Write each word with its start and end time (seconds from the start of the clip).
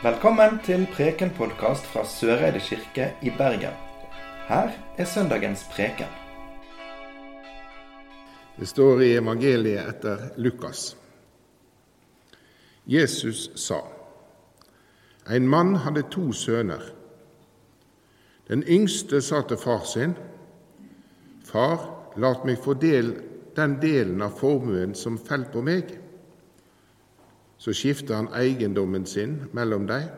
Velkommen 0.00 0.54
til 0.64 0.86
Preken-podkast 0.94 1.84
fra 1.92 2.06
Søreide 2.08 2.60
kirke 2.64 3.10
i 3.20 3.28
Bergen. 3.36 3.74
Her 4.48 4.70
er 4.96 5.04
søndagens 5.04 5.66
preken. 5.74 6.08
Det 8.56 8.68
står 8.68 9.02
i 9.04 9.10
evangeliet 9.18 9.90
etter 9.92 10.22
Lukas. 10.40 10.96
Jesus 12.86 13.50
sa, 13.60 13.82
en 15.28 15.48
mann 15.48 15.76
hadde 15.84 16.06
to 16.08 16.32
sønner. 16.32 16.80
Den 18.48 18.64
yngste 18.64 19.20
sa 19.20 19.42
til 19.44 19.60
far 19.60 19.84
sin, 19.84 20.16
Far, 21.44 21.90
lat 22.16 22.48
meg 22.48 22.64
få 22.64 22.72
del 22.72 23.18
den 23.56 23.76
delen 23.84 24.24
av 24.24 24.40
formuen 24.40 24.96
som 24.96 25.20
fell 25.20 25.44
på 25.52 25.60
meg. 25.60 25.92
Så 27.60 27.74
skifta 27.76 28.16
han 28.16 28.30
eiendommen 28.32 29.04
sin 29.06 29.36
mellom 29.52 29.84
dem, 29.90 30.08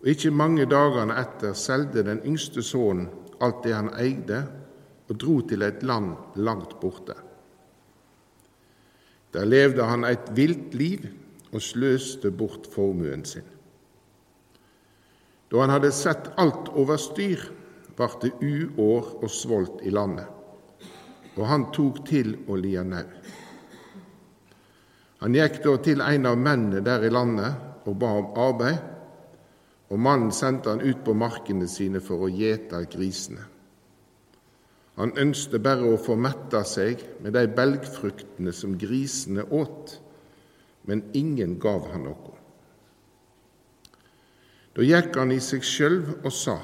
og 0.00 0.08
ikke 0.08 0.30
mange 0.32 0.64
dagene 0.70 1.16
etter 1.18 1.56
solgte 1.58 2.04
den 2.06 2.22
yngste 2.24 2.62
sønnen 2.64 3.10
alt 3.40 3.64
det 3.64 3.74
han 3.74 3.90
eide, 3.98 4.44
og 5.10 5.18
dro 5.18 5.40
til 5.48 5.64
et 5.66 5.82
land 5.82 6.12
langt 6.38 6.76
borte. 6.80 7.16
Der 9.34 9.46
levde 9.46 9.86
han 9.86 10.04
et 10.04 10.30
vilt 10.36 10.74
liv 10.74 11.06
og 11.52 11.62
sløste 11.62 12.30
bort 12.30 12.68
formuen 12.70 13.24
sin. 13.24 13.46
Da 15.50 15.64
han 15.64 15.72
hadde 15.74 15.90
sett 15.94 16.30
alt 16.38 16.70
over 16.78 16.98
styr, 17.00 17.42
ble 17.98 18.08
det 18.22 18.30
uår 18.38 19.08
og 19.18 19.30
svolt 19.34 19.82
i 19.82 19.90
landet, 19.90 20.28
og 21.36 21.42
han 21.46 21.66
tok 21.74 22.04
til 22.06 22.36
å 22.48 22.58
lia 22.58 22.84
nau. 22.86 23.06
Han 25.20 25.36
gikk 25.36 25.60
da 25.64 25.76
til 25.84 26.00
en 26.00 26.28
av 26.30 26.38
mennene 26.40 26.80
der 26.84 27.04
i 27.04 27.12
landet 27.12 27.86
og 27.88 27.96
ba 28.00 28.12
om 28.22 28.32
arbeid, 28.40 28.78
og 29.90 29.98
mannen 30.00 30.30
sendte 30.32 30.70
han 30.72 30.84
ut 30.84 31.02
på 31.04 31.14
markene 31.18 31.66
sine 31.68 32.00
for 32.00 32.24
å 32.24 32.30
gjete 32.30 32.84
grisene. 32.92 33.42
Han 35.00 35.12
ønsket 35.18 35.62
bare 35.64 35.88
å 35.88 35.98
få 36.00 36.16
metta 36.16 36.62
seg 36.68 37.02
med 37.24 37.34
de 37.36 37.46
belgfruktene 37.56 38.52
som 38.52 38.76
grisene 38.78 39.46
åt, 39.48 39.96
men 40.88 41.06
ingen 41.16 41.58
gav 41.60 41.88
han 41.92 42.04
noe. 42.08 42.36
Da 44.76 44.86
gikk 44.86 45.16
han 45.18 45.32
i 45.34 45.40
seg 45.42 45.64
sjøl 45.66 46.02
og 46.22 46.32
sa:" 46.32 46.60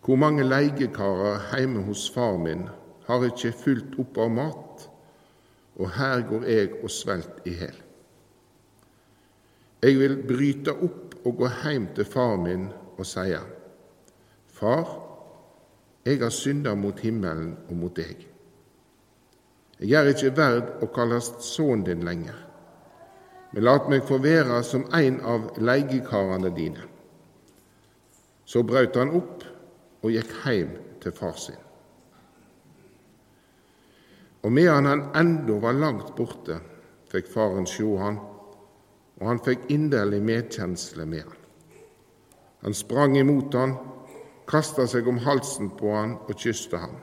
Hvor 0.00 0.16
mange 0.16 0.46
leiekarer 0.46 1.50
hjemme 1.52 1.82
hos 1.84 2.06
far 2.10 2.38
min 2.40 2.64
har 3.06 3.26
ikke 3.26 3.52
fulgt 3.52 3.98
opp 4.00 4.16
av 4.18 4.30
mat, 4.32 4.69
og 5.80 5.90
her 5.96 6.20
går 6.28 6.44
jeg 6.44 6.72
og 6.82 6.90
svelt 6.92 7.46
i 7.48 7.54
hæl. 7.56 7.76
Jeg 9.82 9.96
vil 9.96 10.18
bryte 10.28 10.74
opp 10.76 11.14
og 11.24 11.36
gå 11.38 11.48
heim 11.62 11.86
til 11.96 12.04
far 12.04 12.36
min 12.36 12.68
og 12.98 13.06
seie, 13.08 13.40
Far, 14.60 14.88
jeg 16.04 16.18
har 16.20 16.28
synda 16.28 16.74
mot 16.74 16.98
himmelen 17.00 17.54
og 17.68 17.76
mot 17.76 17.96
deg. 17.96 18.26
Jeg 19.80 19.96
er 19.96 20.10
ikke 20.12 20.34
verd 20.36 20.82
å 20.84 20.88
kalles 20.92 21.30
sønnen 21.40 21.86
din 21.86 22.04
lenger, 22.04 22.36
men 23.54 23.64
lat 23.64 23.88
meg 23.88 24.04
få 24.04 24.18
være 24.20 24.60
som 24.68 24.84
en 24.96 25.16
av 25.24 25.48
leiekarene 25.56 26.52
dine. 26.56 26.84
Så 28.44 28.66
brøt 28.68 29.00
han 29.00 29.16
opp 29.16 29.48
og 30.02 30.12
gikk 30.12 30.36
heim 30.44 30.76
til 31.00 31.16
far 31.16 31.40
sin. 31.40 31.69
Og 34.42 34.52
medan 34.52 34.86
han 34.88 35.02
enda 35.16 35.58
var 35.60 35.76
langt 35.76 36.14
borte, 36.16 36.60
fikk 37.10 37.28
faren 37.28 37.66
sjå 37.68 37.96
han, 38.00 38.16
og 39.20 39.26
han 39.28 39.42
fikk 39.44 39.68
inderlig 39.72 40.22
medkjensle 40.24 41.04
med 41.04 41.26
han. 41.26 41.36
Han 42.64 42.76
sprang 42.76 43.18
imot 43.20 43.54
han, 43.56 43.76
kasta 44.48 44.86
seg 44.88 45.08
om 45.08 45.20
halsen 45.24 45.70
på 45.76 45.92
han 45.94 46.16
og 46.26 46.36
kysta 46.40 46.80
han. 46.86 46.96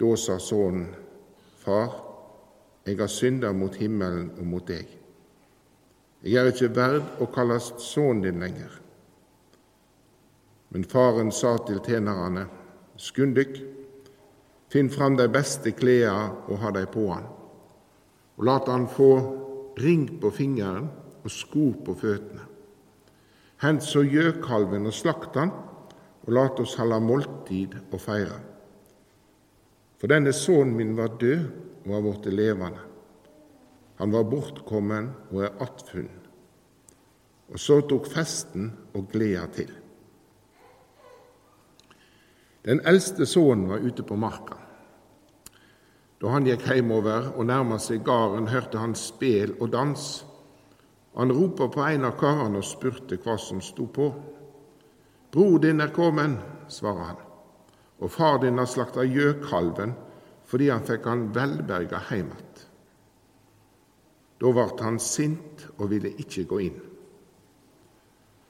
Da 0.00 0.16
sa 0.18 0.38
sønnen, 0.40 0.88
Far, 1.62 1.92
jeg 2.82 2.98
har 2.98 3.06
synda 3.06 3.52
mot 3.54 3.76
himmelen 3.78 4.32
og 4.34 4.46
mot 4.50 4.64
deg. 4.66 4.88
Jeg 6.26 6.34
er 6.40 6.48
ikke 6.50 6.72
verd 6.74 7.20
å 7.22 7.28
kalles 7.30 7.68
sønnen 7.78 8.24
din 8.24 8.42
lenger. 8.42 8.72
Men 10.74 10.88
faren 10.90 11.30
sa 11.30 11.54
til 11.66 11.78
tjenerne, 11.86 12.48
Skund 12.98 13.36
dykk, 13.38 13.54
finn 14.72 14.88
fram 14.90 15.18
de 15.18 15.28
beste 15.28 15.74
klærne 15.76 16.48
og 16.48 16.62
ha 16.62 16.70
dem 16.72 16.88
på 16.92 17.06
han, 17.10 17.26
og 18.38 18.46
lat 18.48 18.70
han 18.72 18.88
få 18.88 19.10
ring 19.82 20.06
på 20.20 20.30
fingeren 20.32 20.88
og 21.22 21.30
sko 21.30 21.72
på 21.84 21.94
føttene. 21.98 22.46
Hent 23.62 23.84
så 23.86 24.02
gjøkalven 24.02 24.88
og 24.88 24.96
slakt 24.96 25.36
han, 25.38 25.52
og 26.22 26.32
lat 26.34 26.62
oss 26.62 26.74
holde 26.78 26.98
måltid 27.02 27.76
og 27.92 28.00
feire. 28.00 28.38
For 30.00 30.10
denne 30.10 30.32
sønnen 30.34 30.74
min 30.78 30.96
var 30.98 31.14
død 31.20 31.44
og 31.84 31.92
var 31.92 32.02
blitt 32.06 32.32
levende. 32.34 32.88
Han 34.00 34.14
var 34.14 34.26
bortkommen 34.26 35.12
og 35.30 35.44
er 35.46 35.62
attfunnet. 35.62 36.26
Og 37.52 37.60
så 37.60 37.82
tok 37.86 38.08
festen 38.10 38.72
og 38.96 39.10
gleda 39.12 39.44
til. 39.54 39.70
Den 42.62 42.80
eldste 42.86 43.26
sønnen 43.26 43.70
var 43.70 43.82
ute 43.82 44.04
på 44.06 44.16
marka. 44.16 44.58
Da 46.22 46.30
han 46.30 46.46
gikk 46.46 46.68
hjemover 46.70 47.32
og 47.34 47.48
nærma 47.48 47.80
seg 47.82 48.04
gården, 48.06 48.46
hørte 48.46 48.78
han 48.78 48.94
spel 48.94 49.56
og 49.58 49.72
dans. 49.72 50.04
Han 51.18 51.34
ropa 51.34 51.66
på 51.68 51.82
en 51.82 52.06
av 52.06 52.14
karene 52.20 52.60
og 52.60 52.68
spurte 52.68 53.18
hva 53.24 53.34
som 53.42 53.58
sto 53.60 53.88
på. 53.90 54.06
Bror 55.34 55.58
din 55.58 55.82
er 55.82 55.90
kommet, 55.90 56.38
svarer 56.70 57.08
han, 57.10 57.20
og 57.98 58.12
far 58.12 58.38
din 58.42 58.60
har 58.60 58.70
slakta 58.70 59.04
gjøkalven 59.08 59.96
fordi 60.52 60.68
han 60.68 60.84
fikk 60.84 61.06
han 61.08 61.30
velberga 61.32 61.98
heim 62.10 62.30
att. 62.32 62.66
Da 64.38 64.50
vart 64.52 64.80
han 64.80 64.98
sint 64.98 65.66
og 65.78 65.90
ville 65.90 66.10
ikke 66.18 66.44
gå 66.44 66.58
inn. 66.60 66.80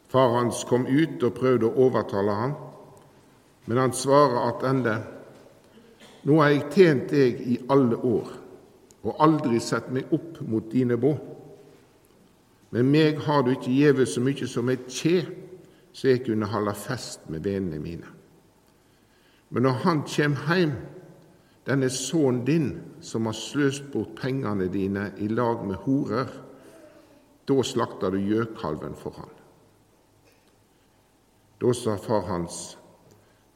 Far 0.08 0.34
hans 0.34 0.64
kom 0.64 0.86
ut 0.86 1.22
og 1.22 1.36
prøvde 1.36 1.68
å 1.68 1.86
overtale 1.86 2.34
han, 2.36 2.54
men 3.64 3.78
han 3.78 3.94
svarer 3.94 4.48
attende 4.48 4.96
nå 6.22 6.38
har 6.38 6.52
jeg 6.52 6.66
tjent 6.70 7.10
deg 7.10 7.40
i 7.50 7.58
alle 7.72 7.98
år 7.98 8.32
og 9.02 9.22
aldri 9.24 9.58
sett 9.62 9.88
meg 9.90 10.12
opp 10.14 10.38
mot 10.46 10.68
dine 10.70 10.94
bå. 11.00 11.10
Men 12.72 12.90
meg 12.92 13.18
har 13.26 13.42
du 13.42 13.50
ikke 13.52 13.74
gjeve 13.74 14.06
så 14.06 14.22
mye 14.22 14.46
som 14.48 14.70
et 14.70 14.86
kje, 14.86 15.16
så 15.92 16.12
jeg 16.12 16.22
kunne 16.28 16.48
holde 16.48 16.74
fest 16.78 17.26
med 17.28 17.42
vennene 17.44 17.80
mine. 17.82 18.12
Men 19.52 19.66
når 19.66 19.82
han 19.82 20.04
kjem 20.08 20.36
heim, 20.46 20.76
denne 21.66 21.90
sønnen 21.92 22.44
din 22.46 22.70
som 23.04 23.26
har 23.28 23.36
sløst 23.36 23.90
bort 23.92 24.14
pengene 24.18 24.70
dine 24.72 25.10
i 25.18 25.28
lag 25.28 25.66
med 25.66 25.82
horer, 25.84 26.30
da 27.46 27.58
slakter 27.66 28.14
du 28.14 28.22
gjøkalven 28.22 28.94
for 28.98 29.18
han. 29.18 29.34
Da 31.60 31.74
sa 31.76 31.98
far 32.00 32.24
hans, 32.30 32.78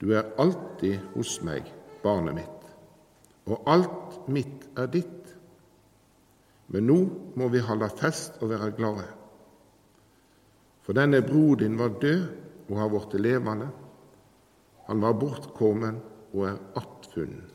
du 0.01 0.13
er 0.13 0.35
alltid 0.39 1.01
hos 1.15 1.39
meg, 1.47 1.69
barnet 2.03 2.37
mitt 2.37 2.57
og 3.47 3.69
alt 3.71 4.29
mitt 4.33 4.67
er 4.79 4.91
ditt. 4.91 5.31
Men 6.75 6.89
nå 6.89 6.99
må 7.39 7.49
vi 7.53 7.63
holde 7.63 7.89
fest 7.99 8.41
og 8.43 8.51
være 8.51 8.73
glade. 8.79 9.07
For 10.83 10.97
denne 10.99 11.23
bror 11.27 11.59
din 11.61 11.79
var 11.79 11.95
død 12.03 12.25
og 12.69 12.79
har 12.81 12.91
blitt 12.91 13.19
levende. 13.23 13.69
Han 14.87 15.03
var 15.03 15.19
bortkommen 15.19 16.01
og 16.33 16.47
er 16.51 16.59
attfunnet. 16.79 17.53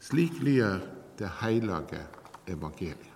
Slik 0.00 0.40
lyder 0.40 0.80
det 1.18 1.28
hellige 1.42 2.04
evangeliet. 2.48 3.09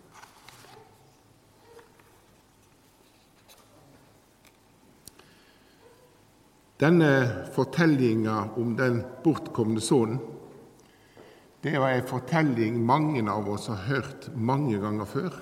Denne 6.80 7.10
fortellinga 7.54 8.38
om 8.58 8.74
den 8.76 9.02
bortkomne 9.24 9.82
sønnen 9.82 10.22
det 11.64 11.78
var 11.80 11.94
en 11.94 12.04
fortelling 12.04 12.74
mange 12.84 13.22
av 13.30 13.46
oss 13.48 13.70
har 13.70 13.86
hørt 13.86 14.26
mange 14.36 14.76
ganger 14.82 15.08
før. 15.08 15.36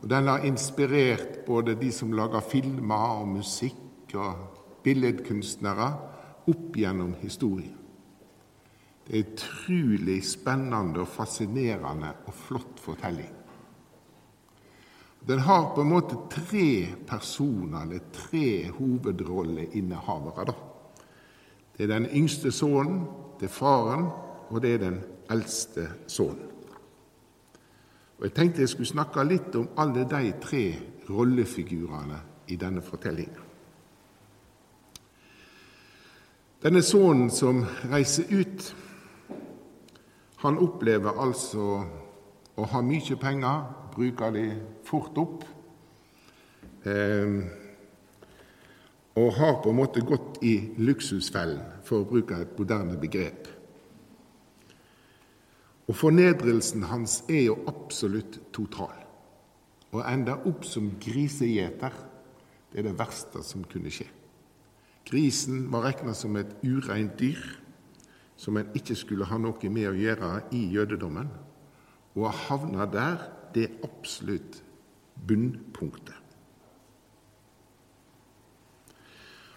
Og 0.00 0.08
Den 0.08 0.30
har 0.30 0.46
inspirert 0.48 1.42
både 1.44 1.74
de 1.76 1.90
som 1.92 2.14
lager 2.16 2.40
filmer 2.40 3.20
og 3.20 3.28
musikk 3.34 4.14
og 4.16 4.62
billedkunstnere 4.82 5.90
opp 6.48 6.78
gjennom 6.80 7.12
historien. 7.20 7.76
Det 9.04 9.12
er 9.12 9.20
en 9.20 9.34
utrolig 9.34 10.18
spennende 10.24 11.04
og 11.04 11.10
fascinerende 11.10 12.14
og 12.24 12.34
flott 12.46 12.80
fortelling. 12.80 13.41
Den 15.26 15.38
har 15.38 15.74
på 15.74 15.80
en 15.80 15.92
måte 15.92 16.16
tre 16.30 16.86
personer, 17.06 17.82
eller 17.82 18.00
tre 18.12 18.70
hovedrolleinnehavere. 18.74 20.54
Det 21.76 21.84
er 21.84 21.92
den 21.94 22.08
yngste 22.10 22.52
sønnen, 22.52 23.04
det 23.40 23.46
er 23.48 23.54
faren 23.54 24.08
og 24.52 24.62
det 24.62 24.74
er 24.74 24.78
den 24.78 24.98
eldste 25.30 25.88
sønnen. 26.06 26.48
Og 28.18 28.24
Jeg 28.24 28.34
tenkte 28.34 28.60
jeg 28.60 28.68
skulle 28.68 28.86
snakke 28.86 29.24
litt 29.24 29.54
om 29.56 29.70
alle 29.76 30.04
de 30.06 30.32
tre 30.42 30.64
rollefigurene 31.10 32.20
i 32.48 32.56
denne 32.56 32.82
fortellingen. 32.82 33.48
Denne 36.62 36.82
sønnen 36.82 37.30
som 37.30 37.64
reiser 37.90 38.28
ut, 38.30 38.68
han 40.36 40.58
opplever 40.58 41.18
altså 41.18 41.64
å 42.54 42.68
ha 42.70 42.82
mye 42.86 43.16
penger, 43.18 43.64
bruker 43.92 44.32
de 44.34 44.46
fort 44.86 45.18
opp, 45.20 45.44
eh, 46.84 47.42
og 49.12 49.34
har 49.36 49.58
på 49.60 49.70
en 49.70 49.76
måte 49.76 50.00
gått 50.00 50.40
i 50.42 50.54
luksusfellen, 50.80 51.60
for 51.84 52.00
å 52.00 52.08
bruke 52.08 52.38
et 52.40 52.58
moderne 52.58 52.96
begrep. 53.00 53.50
Og 55.88 55.98
fornedrelsen 55.98 56.86
hans 56.88 57.20
er 57.28 57.48
jo 57.50 57.58
absolutt 57.68 58.38
total. 58.54 58.94
Å 59.92 60.00
ende 60.08 60.38
opp 60.48 60.64
som 60.64 60.94
grisegjeter, 61.02 61.92
det 62.72 62.80
er 62.80 62.88
det 62.88 62.96
verste 62.96 63.42
som 63.44 63.66
kunne 63.68 63.92
skje. 63.92 64.06
Grisen 65.04 65.66
var 65.72 65.84
regna 65.90 66.14
som 66.16 66.38
et 66.40 66.54
ureint 66.64 67.12
dyr 67.18 67.42
som 68.42 68.56
en 68.56 68.70
ikke 68.74 68.96
skulle 68.98 69.26
ha 69.28 69.38
noe 69.38 69.70
med 69.70 69.90
å 69.90 69.96
gjøre 69.98 70.30
i 70.56 70.64
jødedommen. 70.72 71.28
Og 72.16 72.26
å 72.26 72.32
havne 72.48 72.86
der, 72.90 73.20
det 73.54 73.68
er 73.68 73.86
absolutt 73.86 74.62
bunnpunktet. 75.28 76.18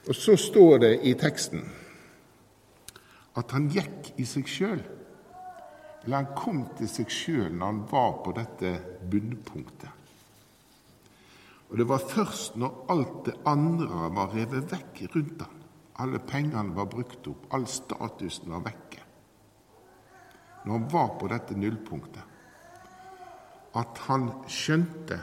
Og 0.05 0.15
så 0.15 0.35
står 0.37 0.77
det 0.83 0.93
i 1.09 1.15
teksten 1.17 1.63
at 3.35 3.51
han 3.55 3.67
gikk 3.73 4.13
i 4.21 4.25
seg 4.27 4.47
sjøl. 4.47 4.81
Eller 6.05 6.21
han 6.21 6.35
kom 6.37 6.61
til 6.77 6.89
seg 6.89 7.09
sjøl 7.11 7.49
når 7.49 7.65
han 7.71 7.81
var 7.89 8.11
på 8.23 8.35
dette 8.37 8.73
bunnpunktet. 9.09 9.89
Og 11.71 11.79
det 11.81 11.87
var 11.89 12.03
først 12.05 12.59
når 12.61 12.85
alt 12.93 13.17
det 13.25 13.33
andre 13.49 14.11
var 14.13 14.33
revet 14.35 14.69
vekk 14.71 15.01
rundt 15.15 15.41
han, 15.41 15.63
alle 16.03 16.19
pengene 16.27 16.75
var 16.75 16.87
brukt 16.91 17.25
opp, 17.31 17.47
all 17.55 17.65
statusen 17.67 18.53
var 18.53 18.61
vekke, 18.67 19.01
når 20.65 20.71
han 20.71 20.87
var 20.91 21.09
på 21.19 21.29
dette 21.31 21.57
nullpunktet, 21.57 22.34
at 23.75 23.97
han 24.07 24.29
skjønte 24.47 25.19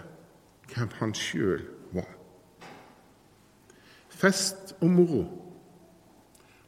hvem 0.72 0.90
han 0.98 1.14
sjøl 1.16 1.64
var. 1.92 2.08
Fest 4.12 4.74
og 4.80 4.90
moro 4.92 5.22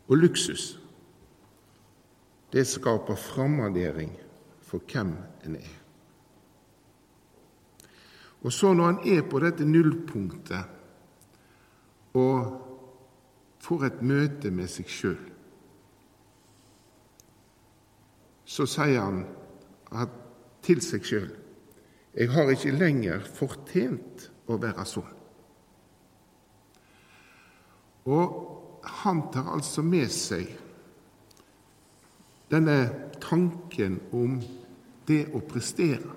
og 0.08 0.16
luksus 0.16 0.74
det 2.54 2.66
skaper 2.70 3.18
framandering 3.18 4.12
for 4.62 4.78
hvem 4.92 5.16
en 5.44 5.56
er. 5.56 5.72
Og 8.46 8.52
så 8.52 8.72
når 8.72 8.84
han 8.84 8.98
er 9.16 9.22
på 9.30 9.40
dette 9.42 9.64
nullpunktet 9.66 10.64
og 12.14 12.60
får 13.58 13.84
et 13.88 14.02
møte 14.06 14.50
med 14.54 14.68
seg 14.70 14.86
sjøl, 14.86 15.18
så 18.44 18.66
sier 18.70 19.00
han 19.00 19.24
til 20.62 20.84
seg 20.84 21.02
sjøl 21.08 21.32
jeg 22.14 22.30
har 22.30 22.50
ikke 22.52 22.74
lenger 22.74 23.24
fortjent 23.26 24.28
å 24.46 24.58
være 24.62 24.84
sånn. 24.86 25.14
Og 28.04 28.84
han 29.02 29.22
tar 29.32 29.48
altså 29.54 29.82
med 29.86 30.12
seg 30.12 30.50
denne 32.52 32.76
tanken 33.22 33.98
om 34.14 34.36
det 35.08 35.24
å 35.34 35.40
prestere, 35.48 36.12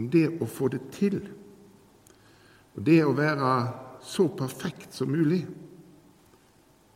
om 0.00 0.08
det 0.10 0.26
å 0.40 0.48
få 0.48 0.70
det 0.72 0.82
til, 0.96 1.20
og 2.72 2.86
det 2.88 3.02
å 3.04 3.12
være 3.14 3.52
så 4.02 4.26
perfekt 4.34 4.96
som 4.96 5.12
mulig, 5.12 5.44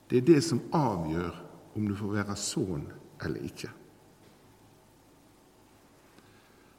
det 0.09 0.23
er 0.23 0.29
det 0.33 0.43
som 0.45 0.63
avgjør 0.75 1.43
om 1.77 1.87
du 1.87 1.95
får 1.99 2.15
være 2.23 2.37
sønn 2.41 2.87
eller 3.23 3.45
ikke. 3.47 3.71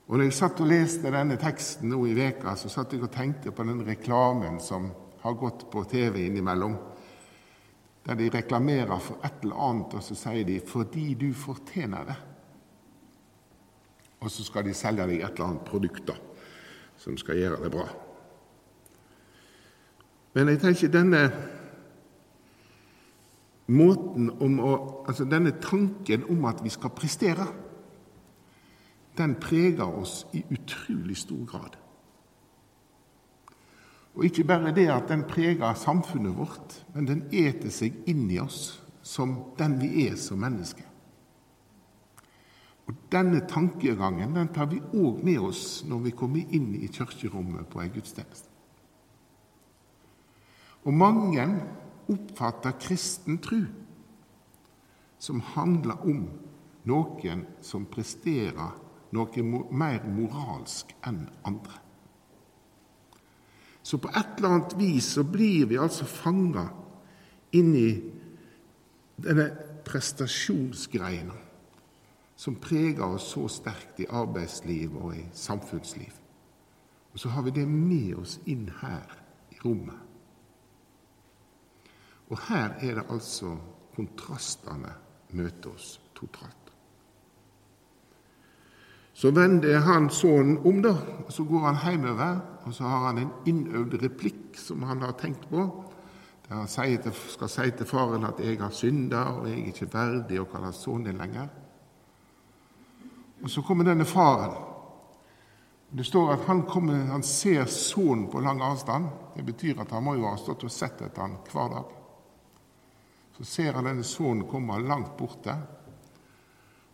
Og 0.08 0.16
når 0.16 0.30
jeg 0.30 0.38
satt 0.38 0.62
og 0.64 0.70
leste 0.72 1.12
denne 1.12 1.36
teksten 1.40 1.90
nå 1.92 2.00
i 2.08 2.16
veka, 2.16 2.56
så 2.56 2.72
satt 2.72 2.94
jeg 2.96 3.04
og 3.04 3.12
tenkte 3.12 3.52
på 3.52 3.66
den 3.68 3.84
reklamen 3.88 4.62
som 4.64 4.88
har 5.24 5.36
gått 5.36 5.66
på 5.72 5.84
TV 5.92 6.24
innimellom 6.28 6.78
der 8.08 8.16
de 8.16 8.30
reklamerer 8.32 9.00
for 9.04 9.20
et 9.28 9.44
eller 9.44 9.60
annet, 9.60 9.94
og 10.00 10.04
så 10.04 10.16
sier 10.16 10.46
de 10.48 10.60
'fordi 10.60 11.14
du 11.14 11.34
fortjener 11.34 12.06
det'. 12.06 12.24
Og 14.22 14.32
så 14.32 14.44
skal 14.44 14.66
de 14.66 14.74
selge 14.74 15.08
deg 15.08 15.20
et 15.20 15.32
eller 15.34 15.46
annet 15.46 15.66
produkt 15.66 16.08
da, 16.08 16.14
som 16.98 17.18
skal 17.18 17.36
gjøre 17.36 17.64
det 17.64 17.72
bra. 17.72 17.88
Men 20.34 20.48
jeg 20.48 20.60
tenker 20.60 20.88
denne 20.88 21.32
måten 23.68 24.32
om 24.42 24.60
å, 24.60 25.04
altså 25.08 25.26
denne 25.26 25.52
tanken 25.62 26.24
om 26.30 26.46
at 26.46 26.64
vi 26.64 26.70
skal 26.70 26.90
prestere, 26.90 27.48
den 29.18 29.36
preger 29.42 29.88
oss 29.88 30.26
i 30.34 30.44
utrolig 30.52 31.18
stor 31.18 31.46
grad. 31.46 31.78
Og 34.18 34.26
ikke 34.26 34.48
bare 34.50 34.74
det 34.74 34.88
at 34.90 35.10
den 35.10 35.24
preger 35.30 35.74
samfunnet 35.78 36.38
vårt, 36.38 36.86
men 36.96 37.08
den 37.08 37.24
eter 37.32 37.70
seg 37.74 38.00
inn 38.10 38.26
i 38.34 38.40
oss 38.42 38.80
som 39.06 39.36
den 39.60 39.78
vi 39.82 40.08
er 40.08 40.16
som 40.20 40.42
mennesker. 40.42 40.86
Og 42.88 42.96
Denne 43.12 43.42
tankegangen 43.48 44.36
den 44.36 44.50
tar 44.56 44.70
vi 44.72 44.80
òg 44.80 45.20
med 45.24 45.42
oss 45.44 45.84
når 45.88 46.06
vi 46.06 46.16
kommer 46.16 46.56
inn 46.56 46.72
i 46.76 46.88
kirkerommet 46.88 47.68
på 47.70 47.82
en 47.84 47.92
gudstjeneste. 47.92 48.50
Og 50.88 50.96
mange 50.96 51.44
oppfatter 52.08 52.78
kristen 52.80 53.42
tru 53.44 53.66
som 55.20 55.42
handler 55.54 56.06
om 56.08 56.28
noen 56.88 57.44
som 57.62 57.86
presterer 57.92 58.78
noe 59.16 59.44
mer 59.72 60.06
moralsk 60.12 60.92
enn 61.08 61.24
andre. 61.48 61.80
Så 63.84 64.00
på 64.04 64.12
et 64.12 64.38
eller 64.38 64.50
annet 64.58 64.76
vis 64.80 65.14
så 65.16 65.24
blir 65.24 65.70
vi 65.70 65.80
altså 65.80 66.08
fanga 66.10 66.66
inn 67.56 67.72
i 67.78 67.90
denne 69.24 69.48
prestasjonsgreina 69.88 71.38
som 72.38 72.60
preger 72.62 73.06
oss 73.06 73.32
så 73.32 73.48
sterkt 73.50 74.02
i 74.04 74.10
arbeidsliv 74.12 74.98
og 75.00 75.16
i 75.16 75.24
samfunnsliv. 75.34 76.12
Og 77.14 77.20
så 77.20 77.32
har 77.34 77.48
vi 77.48 77.56
det 77.56 77.66
med 77.68 78.20
oss 78.22 78.36
inn 78.46 78.68
her 78.82 79.16
i 79.56 79.58
rommet. 79.64 80.04
Og 82.28 82.38
her 82.50 82.76
er 82.84 83.00
det 83.00 83.08
altså 83.10 83.56
kontrastene 83.96 84.92
møter 85.32 85.74
oss 85.74 85.96
totalt. 86.16 86.67
Så 89.18 89.32
vender 89.32 89.80
han 89.80 90.10
sønnen 90.14 90.60
om, 90.62 90.82
da, 90.86 90.92
og 91.26 91.32
så 91.34 91.44
går 91.50 91.64
han 91.66 91.78
hjemover, 91.82 92.36
og 92.68 92.74
så 92.74 92.86
har 92.86 93.06
han 93.08 93.22
en 93.24 93.32
innøvd 93.50 93.96
replikk 94.04 94.60
som 94.62 94.84
han 94.86 95.02
har 95.02 95.16
tenkt 95.18 95.48
på. 95.50 95.64
Der 96.46 96.60
han 96.62 96.68
til, 97.02 97.16
skal 97.34 97.50
si 97.50 97.72
til 97.72 97.86
faren 97.86 98.24
at 98.24 98.40
'jeg 98.40 98.60
har 98.62 98.70
synda, 98.70 99.24
og 99.24 99.48
jeg 99.50 99.60
er 99.60 99.66
ikke 99.66 99.94
verdig 99.94 100.40
å 100.40 100.46
kalle 100.46 100.74
sønnen 100.74 101.06
din 101.06 101.18
lenger'. 101.18 101.50
Og 103.44 103.50
Så 103.50 103.62
kommer 103.62 103.84
denne 103.84 104.06
faren. 104.06 104.54
Det 105.98 106.06
står 106.06 106.34
at 106.34 106.46
han, 106.46 106.64
kommer, 106.64 107.06
han 107.06 107.24
ser 107.24 107.66
sønnen 107.66 108.28
på 108.32 108.40
lang 108.40 108.62
avstand. 108.62 109.06
Det 109.36 109.46
betyr 109.46 109.82
at 109.82 109.92
han 109.92 110.04
må 110.04 110.16
jo 110.16 110.28
ha 110.28 110.36
stått 110.36 110.64
og 110.64 110.72
sett 110.72 111.02
etter 111.02 111.22
han 111.22 111.38
hver 111.52 111.70
dag. 111.70 111.86
Så 113.38 113.44
ser 113.44 113.74
han 113.74 113.86
denne 113.86 114.04
sønnen 114.04 114.48
komme 114.48 114.80
langt 114.80 115.18
borte. 115.18 115.58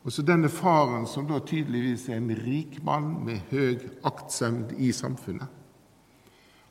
Og 0.04 0.12
så 0.12 0.24
denne 0.28 0.50
faren, 0.52 1.06
som 1.08 1.28
da 1.30 1.40
tydeligvis 1.40 2.10
er 2.12 2.20
en 2.20 2.34
rik 2.44 2.82
mann 2.84 3.24
med 3.24 3.46
høy 3.52 3.80
aktsemd 4.04 4.76
i 4.76 4.92
samfunnet, 4.92 5.48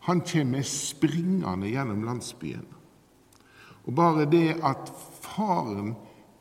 han 0.02 0.20
kommer 0.26 0.66
springende 0.66 1.70
gjennom 1.70 2.02
landsbyen. 2.04 2.66
Og 3.86 3.94
bare 3.94 4.26
det 4.30 4.58
at 4.66 4.90
faren 5.22 5.94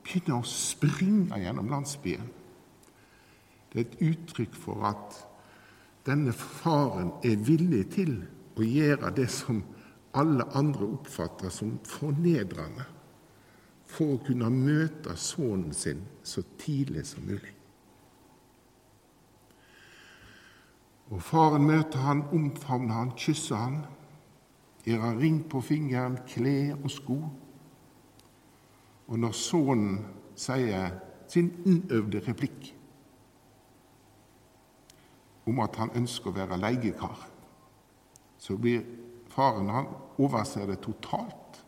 begynner 0.04 0.42
å 0.42 0.48
springe 0.50 1.40
gjennom 1.40 1.70
landsbyen, 1.72 2.30
det 3.72 3.80
er 3.80 3.86
et 3.86 4.02
uttrykk 4.12 4.56
for 4.58 4.84
at 4.90 5.22
denne 6.06 6.34
faren 6.36 7.14
er 7.24 7.38
villig 7.46 7.86
til 7.94 8.18
å 8.58 8.66
gjøre 8.66 9.14
det 9.16 9.30
som 9.32 9.62
alle 10.18 10.44
andre 10.58 10.90
oppfatter 10.98 11.54
som 11.54 11.78
fornedrende 11.88 12.84
for 13.92 14.16
å 14.16 14.22
kunne 14.26 14.50
møte 14.54 15.16
sønnen 15.20 15.74
sin 15.76 16.06
så 16.24 16.44
tidlig 16.62 17.04
som 17.10 17.26
mulig. 17.28 17.54
Og 21.12 21.20
Faren 21.28 21.66
møter 21.68 22.00
han, 22.06 22.24
omfavner 22.32 22.96
han, 22.96 23.12
kysser 23.20 23.60
han, 23.60 23.82
gir 24.86 25.02
han 25.04 25.20
ring 25.20 25.42
på 25.52 25.60
fingeren, 25.62 26.22
klær 26.28 26.78
og 26.80 26.92
sko. 26.92 27.18
Og 29.12 29.20
når 29.20 29.36
sønnen 29.36 29.98
sier 30.40 30.96
sin 31.32 31.52
innøvde 31.68 32.24
replikk, 32.30 32.72
om 35.52 35.60
at 35.60 35.76
han 35.82 35.92
ønsker 35.98 36.32
å 36.32 36.38
være 36.38 36.60
leiekar, 36.62 37.28
så 38.40 38.56
blir 38.58 38.86
faren 39.32 39.70
han 39.74 39.92
overser 40.22 40.70
det 40.70 40.80
totalt 40.86 41.62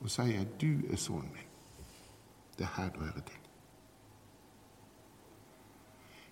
og 0.00 0.10
sier 0.10 0.44
'Du 0.44 0.92
er 0.92 0.96
sønnen 0.96 1.32
min'. 1.32 1.45
Det 2.56 2.64
er 2.64 2.74
her 2.76 2.92
du 2.94 3.00
hører 3.04 3.24
til. 3.26 3.42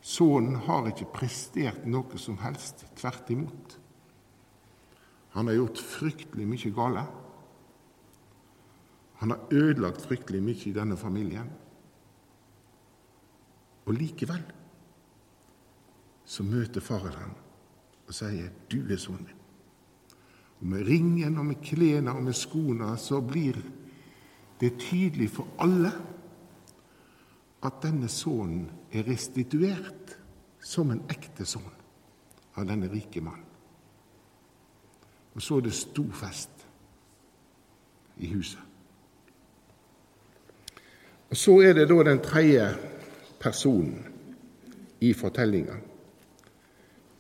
Sønnen 0.05 0.57
har 0.67 0.89
ikke 0.91 1.09
prestert 1.15 1.87
noe 1.89 2.19
som 2.21 2.37
helst. 2.43 2.85
Tvert 2.97 3.31
imot. 3.33 3.79
Han 5.35 5.49
har 5.49 5.57
gjort 5.57 5.81
fryktelig 5.81 6.47
mye 6.49 6.73
gale. 6.77 7.05
Han 9.23 9.33
har 9.33 9.55
ødelagt 9.57 10.05
fryktelig 10.05 10.43
mye 10.45 10.69
i 10.69 10.75
denne 10.77 10.99
familien. 11.01 11.49
Og 13.85 13.97
likevel 13.97 14.45
så 16.25 16.45
møter 16.45 16.81
faren 16.81 17.17
ham 17.21 17.33
og 18.07 18.15
sier 18.15 18.49
'Du 18.69 18.93
er 18.93 18.97
sønnen 18.97 19.27
min'. 19.27 19.43
Og 20.61 20.67
Med 20.67 20.87
ringen 20.87 21.39
og 21.39 21.47
med 21.47 21.63
klærne 21.63 22.13
og 22.13 22.23
med 22.23 22.33
skoene 22.33 22.97
så 22.97 23.21
blir 23.21 23.57
det 24.61 24.79
tydelig 24.79 25.31
for 25.31 25.47
alle 25.59 25.93
at 27.65 27.81
denne 27.83 28.09
sønnen 28.13 28.69
er 28.93 29.07
restituert 29.09 30.19
som 30.65 30.91
en 30.93 31.03
ekte 31.13 31.47
sønn 31.49 31.73
av 32.55 32.67
denne 32.69 32.91
rike 32.93 33.23
mannen. 33.25 33.51
Og 35.35 35.43
så 35.43 35.59
er 35.59 35.67
det 35.67 35.75
stor 35.75 36.13
fest 36.15 36.67
i 38.23 38.31
huset. 38.31 38.61
Og 41.31 41.37
Så 41.37 41.61
er 41.67 41.73
det 41.75 41.89
da 41.89 42.03
den 42.03 42.21
tredje 42.23 42.69
personen 43.41 44.05
i 45.01 45.13
fortellinga. 45.13 45.75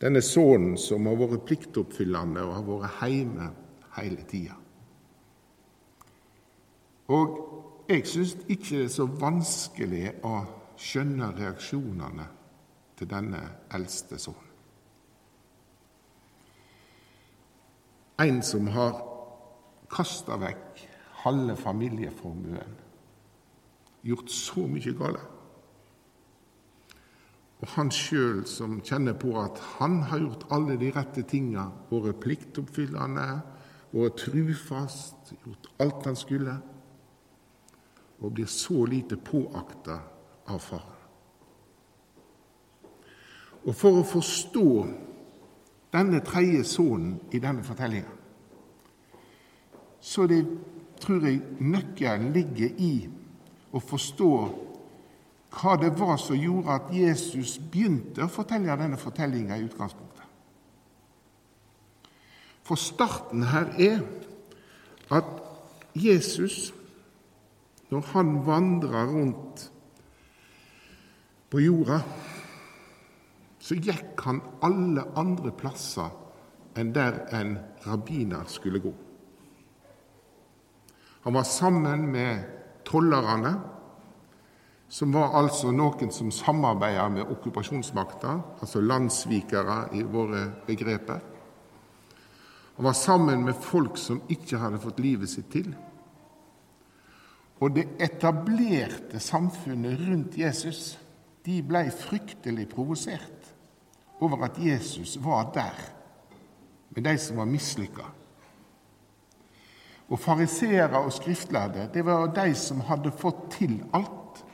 Denne 0.00 0.22
sønnen 0.22 0.76
som 0.78 1.06
har 1.06 1.16
vært 1.18 1.46
pliktoppfyllende 1.48 2.44
og 2.44 2.54
har 2.54 2.68
vært 2.68 3.00
hjemme 3.10 3.48
hele 3.96 4.26
tida. 4.30 4.54
Og 7.08 7.53
jeg 7.88 8.06
syns 8.08 8.36
ikke 8.48 8.78
det 8.78 8.84
er 8.84 8.92
så 8.92 9.06
vanskelig 9.06 10.06
å 10.24 10.38
skjønne 10.80 11.30
reaksjonene 11.36 12.26
til 12.98 13.10
denne 13.10 13.42
eldste 13.74 14.18
sønnen. 14.18 14.50
En 18.22 18.42
som 18.46 18.68
har 18.70 19.00
kasta 19.90 20.36
vekk 20.38 20.84
halve 21.24 21.56
familieformuen, 21.58 22.76
gjort 24.04 24.30
så 24.30 24.66
mye 24.70 24.92
galt. 24.98 25.30
Og 27.64 27.70
han 27.78 27.90
sjøl 27.94 28.42
som 28.50 28.76
kjenner 28.84 29.16
på 29.16 29.32
at 29.40 29.58
han 29.78 30.02
har 30.10 30.20
gjort 30.20 30.46
alle 30.52 30.76
de 30.78 30.90
rette 30.92 31.24
tinga, 31.26 31.70
vært 31.88 32.20
pliktoppfyllende, 32.20 33.28
vært 33.94 34.20
trufast, 34.20 35.32
gjort 35.46 35.70
alt 35.80 36.10
han 36.10 36.18
skulle, 36.18 36.58
og 38.24 38.32
blir 38.32 38.48
så 38.48 38.84
lite 38.88 39.16
påakta 39.20 39.98
av 40.48 40.58
faren. 40.58 41.00
Og 43.64 43.72
for 43.76 44.00
å 44.00 44.06
forstå 44.08 44.68
denne 45.94 46.20
tredje 46.24 46.64
sønnen 46.68 47.18
i 47.32 47.40
denne 47.40 47.64
fortellinga, 47.64 48.12
så 50.04 50.26
det, 50.28 50.42
tror 51.00 51.24
jeg 51.26 51.40
nøkkelen 51.64 52.32
ligger 52.32 52.80
i 52.80 52.92
å 53.74 53.80
forstå 53.80 54.30
hva 55.54 55.76
det 55.80 55.92
var 55.98 56.18
som 56.20 56.38
gjorde 56.38 56.74
at 56.74 56.92
Jesus 56.94 57.56
begynte 57.58 58.24
å 58.24 58.32
fortelle 58.32 58.76
denne 58.78 58.98
fortellinga 59.00 59.56
i 59.56 59.66
utgangspunktet. 59.66 60.24
For 62.64 62.80
starten 62.80 63.44
her 63.50 63.68
er 63.76 64.00
at 65.12 65.28
Jesus, 65.94 66.72
når 67.90 68.10
han 68.14 68.34
vandra 68.46 69.04
rundt 69.06 69.68
på 71.50 71.60
jorda, 71.62 72.00
så 73.64 73.76
gikk 73.78 74.20
han 74.26 74.42
alle 74.66 75.06
andre 75.20 75.52
plasser 75.56 76.10
enn 76.76 76.90
der 76.92 77.22
en 77.36 77.56
rabbiner 77.86 78.48
skulle 78.50 78.82
gå. 78.82 78.92
Han 81.24 81.36
var 81.36 81.46
sammen 81.48 82.08
med 82.12 82.42
tollerne 82.84 83.54
som 84.94 85.14
var 85.14 85.32
altså 85.38 85.72
noen 85.74 86.12
som 86.12 86.28
samarbeidet 86.30 87.06
med 87.14 87.30
okkupasjonsmakta, 87.32 88.34
altså 88.60 88.82
landssvikere 88.84 89.78
i 89.96 90.04
våre 90.06 90.44
begreper. 90.66 91.22
Han 92.76 92.86
var 92.86 92.94
sammen 92.98 93.44
med 93.46 93.58
folk 93.58 93.98
som 93.98 94.20
ikke 94.28 94.58
hadde 94.60 94.82
fått 94.82 95.00
livet 95.02 95.30
sitt 95.30 95.48
til. 95.50 95.72
Og 97.62 97.74
det 97.76 97.86
etablerte 98.02 99.20
samfunnet 99.22 100.00
rundt 100.08 100.38
Jesus 100.38 100.96
de 101.44 101.60
ble 101.62 101.84
fryktelig 101.92 102.66
provosert 102.72 103.50
over 104.24 104.46
at 104.46 104.58
Jesus 104.58 105.18
var 105.22 105.50
der 105.54 105.80
med 106.94 107.04
de 107.04 107.14
som 107.18 107.36
var 107.36 107.50
mislykka. 107.50 108.06
Og 110.08 110.20
fariseere 110.20 111.00
og 111.00 111.12
skriftlærde 111.12 111.88
det 111.94 112.04
var 112.06 112.30
de 112.34 112.54
som 112.58 112.82
hadde 112.88 113.12
fått 113.12 113.46
til 113.58 113.78
alt 113.92 114.44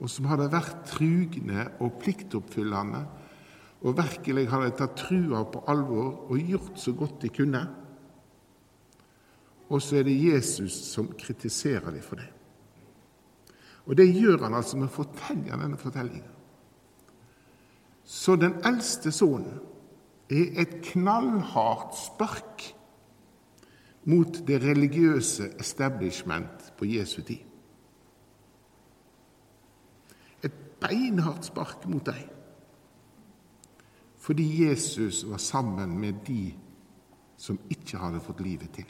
og 0.00 0.10
som 0.12 0.28
hadde 0.28 0.50
vært 0.52 0.84
trugne 0.90 1.66
og 1.80 1.94
pliktoppfyllende, 2.02 3.00
og 3.86 3.96
virkelig 3.96 4.46
hadde 4.50 4.74
tatt 4.76 4.96
trua 4.98 5.42
på 5.48 5.62
alvor 5.70 6.32
og 6.32 6.50
gjort 6.50 6.80
så 6.80 6.92
godt 6.96 7.20
de 7.22 7.30
kunne. 7.32 7.62
Og 9.68 9.82
så 9.82 9.98
er 9.98 10.06
det 10.06 10.16
Jesus 10.22 10.72
som 10.92 11.10
kritiserer 11.18 11.90
dem 11.90 12.02
for 12.02 12.20
det. 12.20 12.28
Og 13.86 13.96
det 13.96 14.06
gjør 14.14 14.44
han 14.46 14.54
altså 14.58 14.78
med 14.78 14.88
å 14.88 14.96
fortelle 14.96 15.58
denne 15.58 15.78
fortellingen. 15.78 16.32
Så 18.06 18.36
den 18.38 18.58
eldste 18.66 19.10
sønnen 19.14 19.58
er 20.30 20.60
et 20.62 20.78
knallhardt 20.92 21.94
spark 21.98 22.62
mot 24.06 24.38
det 24.46 24.60
religiøse 24.62 25.48
establishment 25.58 26.70
på 26.78 26.86
Jesu 26.86 27.20
tid. 27.26 27.42
Et 30.46 30.54
beinhardt 30.82 31.46
spark 31.50 31.86
mot 31.90 32.06
dem. 32.06 32.30
Fordi 34.22 34.46
Jesus 34.66 35.24
var 35.30 35.38
sammen 35.42 35.98
med 35.98 36.22
de 36.26 36.54
som 37.36 37.58
ikke 37.70 37.98
hadde 37.98 38.22
fått 38.22 38.40
livet 38.42 38.70
til. 38.74 38.86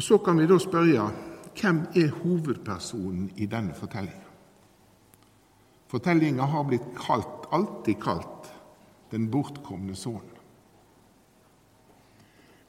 Og 0.00 0.04
Så 0.04 0.16
kan 0.18 0.38
vi 0.38 0.46
da 0.48 0.56
spørre 0.56 1.10
hvem 1.60 1.78
er 1.92 2.14
hovedpersonen 2.22 3.26
i 3.36 3.44
denne 3.52 3.74
fortellinga? 3.76 4.30
Fortellinga 5.92 6.46
har 6.48 6.62
blitt 6.64 6.86
kalt, 6.96 7.44
alltid 7.52 7.98
kalt 8.00 8.48
den 9.12 9.26
bortkomne 9.28 9.92
sønnen. 9.92 10.38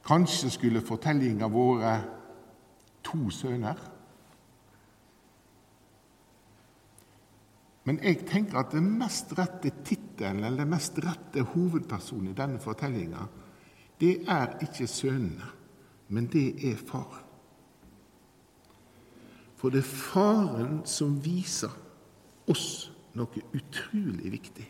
Kanskje 0.03 0.51
skulle 0.51 0.81
fortellinga 0.83 1.47
vært 1.53 2.09
to 3.07 3.29
sønner. 3.31 3.79
Men 7.87 8.03
jeg 8.03 8.25
tenker 8.27 8.59
at 8.59 8.75
den 8.75 8.91
mest 8.99 9.31
rette 9.39 9.71
tittelen, 9.87 10.43
eller 10.43 10.65
den 10.65 10.75
mest 10.75 10.99
rette 10.99 11.47
hovedpersonen 11.53 12.33
i 12.33 12.37
denne 12.43 12.59
fortellinga, 12.59 13.23
det 14.03 14.17
er 14.27 14.57
ikke 14.67 14.91
sønnene, 14.99 15.60
men 16.11 16.27
det 16.27 16.71
er 16.71 16.75
far. 16.75 17.23
For 19.55 19.69
det 19.69 19.79
er 19.79 19.93
faren 19.93 20.81
som 20.89 21.15
viser 21.23 21.71
oss 22.51 22.91
noe 23.15 23.43
utrolig 23.55 24.31
viktig 24.33 24.65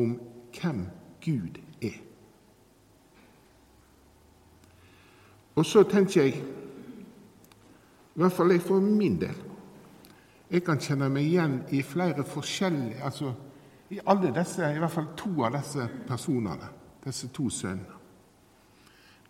om 0.00 0.16
hvem 0.54 0.82
Gud 1.24 1.60
er. 1.80 2.00
Og 5.56 5.66
så 5.66 5.82
tenker 5.88 6.24
jeg 6.24 6.40
i 8.10 8.20
hvert 8.20 8.34
fall 8.34 8.52
jeg 8.52 8.64
for 8.64 8.84
min 8.84 9.16
del. 9.20 9.38
Jeg 10.50 10.64
kan 10.66 10.80
kjenne 10.82 11.08
meg 11.12 11.28
igjen 11.30 11.60
i 11.72 11.80
flere 11.86 12.24
forskjellige 12.26 13.04
Altså 13.06 13.32
i 13.90 14.00
alle 14.06 14.34
disse, 14.34 14.62
i 14.62 14.78
hvert 14.78 14.92
fall 14.92 15.08
to 15.18 15.30
av 15.46 15.54
disse 15.56 15.86
personene, 16.06 16.68
disse 17.04 17.30
to 17.34 17.48
sønnene. 17.50 17.99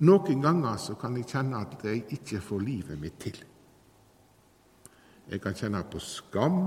Noen 0.01 0.41
ganger 0.41 0.79
så 0.81 0.95
kan 0.97 1.17
jeg 1.19 1.29
kjenne 1.29 1.61
at 1.61 1.83
jeg 1.85 2.07
ikke 2.17 2.41
får 2.41 2.63
livet 2.65 3.01
mitt 3.01 3.19
til. 3.21 3.37
Jeg 5.29 5.43
kan 5.45 5.55
kjenne 5.55 5.83
på 5.87 6.01
skam, 6.01 6.63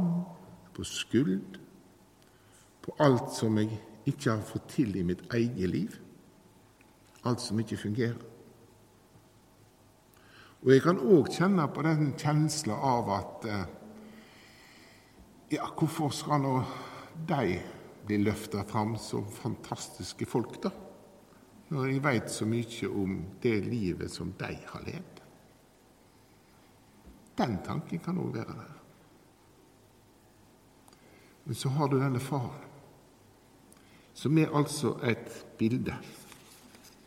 på 0.73 0.85
skuld, 0.85 1.57
på 2.83 2.93
alt 3.01 3.33
som 3.33 3.57
jeg 3.57 3.71
ikke 4.05 4.29
har 4.35 4.45
fått 4.45 4.69
til 4.75 4.93
i 4.99 5.05
mitt 5.07 5.25
eget 5.33 5.69
liv. 5.69 5.97
Alt 7.25 7.41
som 7.41 7.59
ikke 7.59 7.79
fungerer. 7.79 8.21
Og 10.63 10.71
jeg 10.71 10.83
kan 10.85 11.01
òg 11.01 11.31
kjenne 11.33 11.65
på 11.73 11.83
den 11.83 12.13
kjensla 12.19 12.77
av 12.77 13.15
at 13.17 13.47
eh, 13.49 13.63
Ja, 15.53 15.67
hvorfor 15.77 16.09
skal 16.09 16.39
nå 16.41 16.53
de 17.29 17.57
bli 18.07 18.17
løfta 18.23 18.63
fram 18.65 18.95
som 18.97 19.27
fantastiske 19.29 20.25
folk, 20.25 20.55
da? 20.63 20.71
Når 21.73 21.89
jeg 21.89 22.03
veit 22.05 22.29
så 22.29 22.45
mye 22.45 22.89
om 22.93 23.15
det 23.41 23.55
livet 23.65 24.11
som 24.11 24.29
de 24.37 24.51
har 24.69 24.83
levd. 24.85 25.21
Den 27.37 27.57
tanken 27.65 27.99
kan 27.99 28.19
òg 28.21 28.35
være 28.35 28.57
der. 28.59 28.75
Men 31.45 31.57
så 31.57 31.69
har 31.69 31.89
du 31.89 31.97
denne 31.99 32.21
faren, 32.21 32.69
som 34.13 34.37
er 34.37 34.53
altså 34.53 34.93
et 35.03 35.45
bilde 35.57 35.95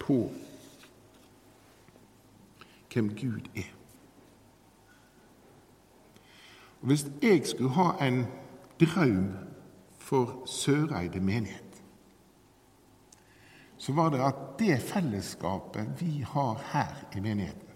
på 0.02 0.18
hvem 2.92 3.08
Gud 3.14 3.48
er. 3.56 3.70
Og 6.80 6.86
Hvis 6.86 7.06
jeg 7.22 7.46
skulle 7.46 7.70
ha 7.70 8.06
en 8.06 8.24
drøm 8.80 9.32
for 9.98 10.42
Søreide 10.46 11.20
menighet, 11.20 11.65
så 13.86 13.92
var 13.92 14.10
det 14.10 14.18
at 14.18 14.38
det 14.58 14.80
fellesskapet 14.82 15.92
vi 16.00 16.24
har 16.26 16.58
her 16.72 16.94
i 17.14 17.20
menigheten, 17.22 17.74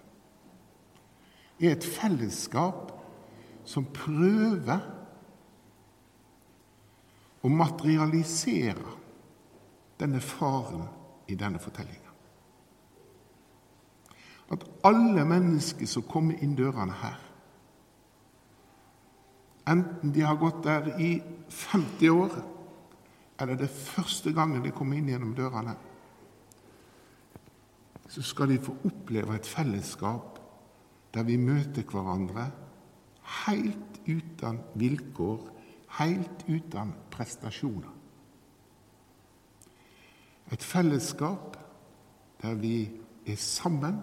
er 1.61 1.76
et 1.76 1.85
fellesskap 1.87 2.88
som 3.62 3.85
prøver 3.95 4.81
å 7.47 7.50
materialisere 7.55 8.97
denne 10.00 10.19
faren 10.25 10.88
i 11.31 11.37
denne 11.38 11.61
fortellinga. 11.62 12.11
At 14.50 14.64
alle 14.90 15.23
mennesker 15.31 15.87
som 15.87 16.09
kommer 16.11 16.43
inn 16.43 16.57
dørene 16.59 16.97
her, 17.05 17.21
enten 19.71 20.11
de 20.11 20.26
har 20.26 20.40
gått 20.43 20.59
der 20.67 20.90
i 20.99 21.12
50 21.55 22.11
år, 22.17 22.35
eller 23.38 23.62
det 23.62 23.71
er 23.71 23.79
første 23.93 24.35
gangen 24.35 24.67
de 24.67 24.75
kommer 24.75 24.99
inn 24.99 25.12
gjennom 25.14 25.38
dørene, 25.38 25.76
så 28.11 28.23
skal 28.23 28.50
de 28.50 28.59
få 28.59 28.75
oppleve 28.85 29.37
et 29.38 29.47
fellesskap 29.47 30.38
der 31.14 31.23
vi 31.26 31.37
møter 31.38 31.87
hverandre 31.90 32.50
helt 33.47 34.00
uten 34.07 34.59
vilkår, 34.79 35.40
helt 35.99 36.45
uten 36.49 36.93
prestasjoner. 37.11 37.95
Et 40.52 40.62
fellesskap 40.62 41.57
der 42.43 42.55
vi 42.59 42.90
er 43.26 43.38
sammen 43.38 44.00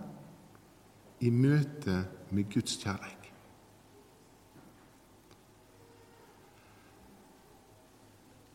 i 1.20 1.30
møte 1.30 2.04
med 2.32 2.48
Guds 2.54 2.78
kjærlighet. 2.84 3.32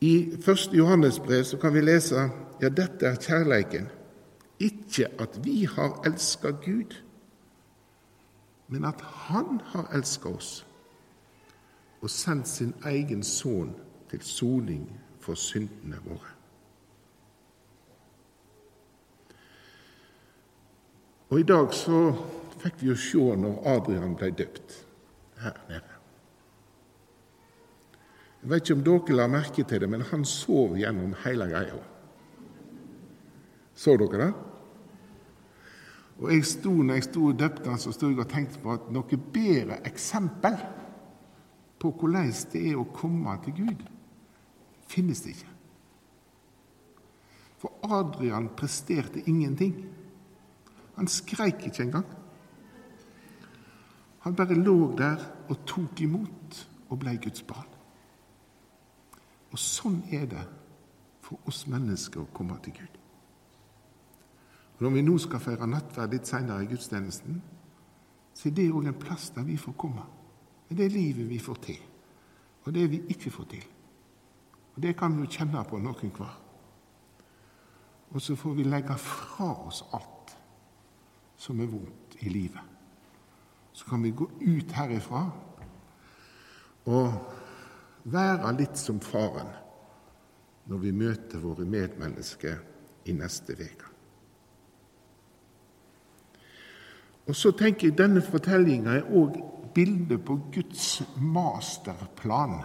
I 0.01 0.15
1. 0.35 0.71
Johannes 0.75 1.19
brev 1.21 1.45
så 1.45 1.59
kan 1.59 1.75
vi 1.75 1.81
lese 1.81 2.31
ja, 2.63 2.69
dette 2.69 3.07
er 3.07 3.21
kjærleiken. 3.21 3.91
Ikke 4.63 5.09
at 5.23 5.41
vi 5.45 5.65
har 5.67 5.99
elska 6.07 6.53
Gud, 6.63 6.95
men 8.69 8.85
at 8.85 9.01
Han 9.01 9.61
har 9.73 9.91
elska 9.97 10.29
oss 10.29 10.67
og 12.03 12.11
sendt 12.11 12.49
sin 12.49 12.73
egen 12.85 13.23
sønn 13.23 13.75
til 14.11 14.23
soning 14.27 14.87
for 15.23 15.39
syndene 15.39 16.01
våre. 16.03 16.33
Og 21.31 21.41
I 21.41 21.47
dag 21.49 21.71
så 21.73 22.01
fikk 22.61 22.83
vi 22.83 22.91
jo 22.91 22.99
se 22.99 23.23
når 23.41 23.63
Adrian 23.77 24.17
ble 24.19 24.33
døpt 24.37 24.75
her 25.41 25.57
nede. 25.71 25.99
Jeg 28.43 28.51
vet 28.51 28.65
ikke 28.67 28.75
om 28.75 28.85
dere 28.89 29.17
la 29.17 29.29
merke 29.31 29.65
til 29.65 29.81
det, 29.81 29.89
men 29.89 30.03
han 30.11 30.25
sov 30.27 30.75
gjennom 30.77 31.15
hele 31.23 31.47
greia. 31.47 31.79
Så 33.79 33.95
dere 33.97 34.27
det? 34.27 34.33
Og 36.23 36.31
jeg 36.31 36.45
sto, 36.47 36.71
når 36.71 37.01
jeg 37.01 37.07
sto 37.09 37.25
og 37.27 37.39
døpte 37.39 37.71
han, 37.71 37.81
så 37.83 37.93
sto 37.95 38.09
jeg 38.11 38.21
og 38.23 38.31
tenkte 38.31 38.61
på 38.63 38.77
at 38.77 38.91
noe 38.95 39.19
bedre 39.35 39.81
eksempel 39.89 40.55
på 41.83 41.91
hvordan 41.99 42.31
det 42.53 42.63
er 42.71 42.79
å 42.79 42.87
komme 42.95 43.35
til 43.43 43.57
Gud, 43.59 43.83
finnes 44.87 45.25
det 45.25 45.35
ikke. 45.35 45.51
For 47.59 47.95
Adrian 47.99 48.49
presterte 48.59 49.23
ingenting. 49.27 49.75
Han 50.95 51.11
skreik 51.11 51.67
ikke 51.67 51.89
engang. 51.89 52.07
Han 54.23 54.39
bare 54.39 54.55
lå 54.55 54.93
der 54.99 55.23
og 55.51 55.67
tok 55.67 56.01
imot 56.07 56.63
og 56.89 56.99
ble 57.03 57.17
Guds 57.23 57.43
barn. 57.47 57.71
Og 59.51 59.59
sånn 59.59 60.03
er 60.15 60.27
det 60.31 60.43
for 61.23 61.51
oss 61.51 61.65
mennesker 61.71 62.23
å 62.23 62.31
komme 62.35 62.59
til 62.63 62.79
Gud. 62.79 63.02
Og 64.77 64.83
Når 64.83 64.91
vi 64.91 65.03
nå 65.03 65.19
skal 65.19 65.41
feire 65.41 65.67
nattverd 65.67 66.11
litt 66.11 66.27
senere 66.27 66.65
i 66.65 66.71
gudstjenesten, 66.71 67.43
så 68.35 68.49
er 68.49 68.55
det 68.57 68.71
òg 68.73 68.89
en 68.89 68.99
plass 68.99 69.31
der 69.31 69.45
vi 69.47 69.57
får 69.57 69.77
komme. 69.79 70.05
Med 70.69 70.79
det 70.79 70.93
livet 70.93 71.29
vi 71.29 71.39
får 71.39 71.59
til, 71.63 71.81
og 72.65 72.75
det 72.75 72.91
vi 72.91 73.03
ikke 73.13 73.31
får 73.31 73.45
til. 73.51 73.67
Og 74.75 74.83
Det 74.83 74.97
kan 74.97 75.17
vi 75.17 75.27
jo 75.27 75.31
kjenne 75.31 75.65
på 75.69 75.79
noen 75.79 76.15
hver. 76.17 76.39
Og 78.13 78.21
så 78.21 78.37
får 78.37 78.55
vi 78.55 78.65
legge 78.65 78.97
fra 78.99 79.53
oss 79.67 79.85
alt 79.93 80.37
som 81.37 81.61
er 81.61 81.71
vondt 81.71 82.17
i 82.21 82.29
livet. 82.29 82.61
Så 83.73 83.89
kan 83.89 84.03
vi 84.03 84.11
gå 84.11 84.29
ut 84.41 84.73
herifra 84.73 85.23
og 86.85 87.13
være 88.05 88.53
litt 88.59 88.77
som 88.77 89.01
faren 89.01 89.49
når 90.69 90.83
vi 90.83 90.93
møter 90.93 91.43
våre 91.43 91.65
medmennesker 91.67 92.61
i 93.09 93.17
neste 93.17 93.57
uke. 93.59 93.92
Og 97.27 97.37
så 97.37 97.53
tenker 97.55 97.89
jeg 97.89 97.99
Denne 97.99 98.23
fortellinga 98.25 98.99
er 98.99 99.11
òg 99.11 99.39
bildet 99.75 100.25
på 100.25 100.39
Guds 100.53 101.03
masterplan 101.17 102.61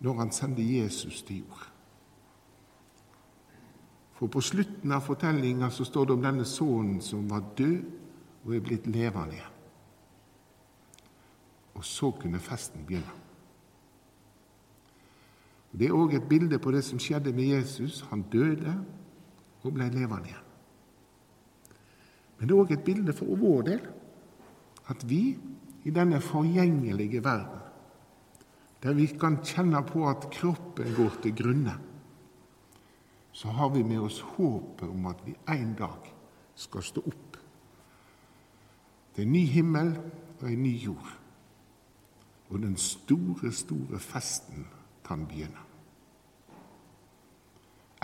når 0.00 0.18
han 0.20 0.30
sender 0.32 0.62
Jesus 0.62 1.22
til 1.22 1.42
jord. 1.44 1.66
For 4.16 4.32
på 4.32 4.40
slutten 4.40 4.92
av 4.92 5.04
fortellinga 5.04 5.68
står 5.72 6.08
det 6.08 6.14
om 6.16 6.24
denne 6.24 6.44
sønnen 6.48 7.00
som 7.04 7.26
var 7.30 7.44
død 7.56 7.84
og 8.46 8.54
er 8.54 8.64
blitt 8.64 8.86
levende 8.86 9.36
igjen. 9.36 9.54
Og 11.76 11.84
så 11.84 12.10
kunne 12.16 12.40
festen 12.40 12.86
begynne. 12.88 13.22
Det 15.76 15.90
er 15.90 15.96
òg 15.96 16.14
et 16.16 16.28
bilde 16.28 16.58
på 16.62 16.72
det 16.72 16.84
som 16.86 17.00
skjedde 17.02 17.34
med 17.36 17.50
Jesus. 17.52 18.00
Han 18.08 18.24
døde 18.32 18.72
og 19.62 19.74
ble 19.74 19.90
levende 19.92 20.30
igjen. 20.30 20.45
Men 22.36 22.48
det 22.48 22.54
er 22.54 22.62
òg 22.62 22.72
et 22.74 22.84
bilde 22.84 23.14
for 23.16 23.38
vår 23.40 23.62
del 23.70 23.84
at 24.92 25.02
vi 25.08 25.22
i 25.86 25.92
denne 25.94 26.20
forgjengelige 26.22 27.22
verden, 27.24 27.62
der 28.82 28.94
vi 28.94 29.06
kan 29.18 29.40
kjenne 29.42 29.80
på 29.86 30.04
at 30.08 30.28
kroppen 30.30 30.92
går 30.94 31.16
til 31.22 31.34
grunne, 31.34 31.74
så 33.32 33.48
har 33.48 33.68
vi 33.74 33.82
med 33.82 33.98
oss 34.00 34.20
håpet 34.36 34.88
om 34.88 35.06
at 35.10 35.20
vi 35.26 35.34
en 35.52 35.74
dag 35.78 36.12
skal 36.54 36.82
stå 36.82 37.02
opp. 37.06 37.36
Det 39.12 39.22
er 39.22 39.26
en 39.26 39.32
ny 39.32 39.44
himmel 39.50 39.92
og 40.40 40.48
en 40.50 40.62
ny 40.62 40.72
jord. 40.84 41.12
Og 42.48 42.62
den 42.62 42.76
store, 42.76 43.52
store 43.52 43.98
festen 43.98 44.66
kan 45.04 45.26
begynne. 45.26 45.65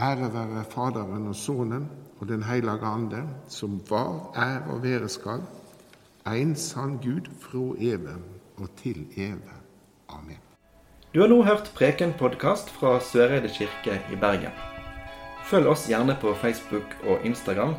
Ære 0.01 0.31
være 0.33 0.65
Faderen 0.71 1.27
og 1.29 1.35
Sønnen 1.37 1.91
og 2.21 2.29
Den 2.29 2.43
hellige 2.43 2.87
ande, 2.87 3.29
som 3.49 3.81
var, 3.91 4.33
er 4.35 4.63
og 4.73 4.83
være 4.83 5.09
skal, 5.09 5.43
en 6.27 6.55
sann 6.57 6.97
Gud 6.97 7.29
fra 7.41 7.75
evig 7.79 8.15
og 8.57 8.71
til 8.77 9.05
evig. 9.17 9.59
Amen. 10.09 10.39
Du 11.15 11.21
har 11.21 11.29
nå 11.29 11.43
hørt 11.43 11.69
Preken-podkast 11.77 12.71
fra 12.73 13.01
Søreide 13.01 13.51
kirke 13.53 13.99
i 14.13 14.17
Bergen. 14.17 14.55
Følg 15.45 15.69
oss 15.69 15.85
gjerne 15.89 16.17
på 16.21 16.33
Facebook 16.35 16.97
og 17.05 17.21
Instagram, 17.27 17.75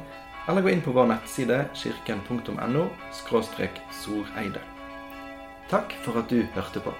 eller 0.48 0.62
gå 0.62 0.70
inn 0.70 0.84
på 0.86 0.94
vår 0.94 1.10
nettside 1.16 1.64
kirken.no 1.74 2.86
soreide. 4.04 4.62
Takk 5.70 5.98
for 6.06 6.22
at 6.22 6.30
du 6.30 6.44
hørte 6.54 6.80
på. 6.80 6.94